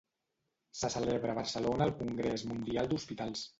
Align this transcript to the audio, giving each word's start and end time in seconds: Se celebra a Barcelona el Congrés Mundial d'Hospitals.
Se 0.79 0.89
celebra 0.93 1.35
a 1.35 1.39
Barcelona 1.41 1.89
el 1.89 1.95
Congrés 2.01 2.49
Mundial 2.55 2.93
d'Hospitals. 2.95 3.49